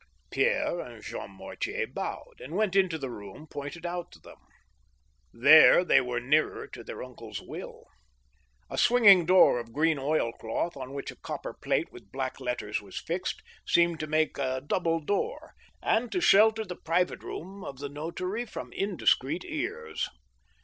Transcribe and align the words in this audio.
Pierre 0.31 0.79
and 0.79 1.03
Jean 1.03 1.29
Mortier 1.29 1.85
bowed, 1.85 2.37
and 2.41 2.55
went 2.55 2.75
into 2.75 2.97
the 2.97 3.11
room 3.11 3.45
pointed 3.45 3.85
out 3.85 4.11
to 4.11 4.19
them. 4.19 4.39
There 5.31 5.85
they 5.85 6.01
were 6.01 6.19
nearer 6.19 6.65
to 6.69 6.83
their 6.83 7.03
uncle's 7.03 7.39
will. 7.39 7.85
A 8.67 8.79
swing 8.79 9.05
ing 9.05 9.25
door 9.27 9.59
of 9.59 9.71
green 9.73 9.99
oil 9.99 10.33
cloth, 10.33 10.75
on 10.75 10.95
which 10.95 11.11
a 11.11 11.15
copper 11.21 11.53
plate 11.53 11.91
with 11.91 12.11
black 12.11 12.39
letters 12.39 12.81
was 12.81 12.99
fixed, 12.99 13.43
seemed 13.67 13.99
to 13.99 14.07
make 14.07 14.39
a 14.39 14.59
double 14.65 14.99
door, 15.01 15.53
and 15.83 16.11
to 16.13 16.19
shelter 16.19 16.65
the 16.65 16.75
private 16.83 17.21
room 17.21 17.63
of 17.63 17.77
the 17.77 17.87
notary 17.87 18.47
from 18.47 18.73
indiscreet 18.73 19.45
ears. 19.45 20.09